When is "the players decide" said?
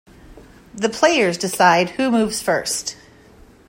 0.73-1.91